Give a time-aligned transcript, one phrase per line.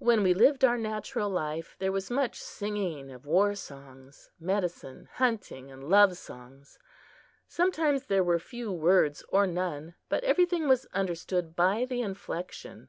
[0.00, 5.70] When we lived our natural life, there was much singing of war songs, medicine, hunting
[5.70, 6.76] and love songs.
[7.46, 12.88] Sometimes there were few words or none, but everything was understood by the inflection.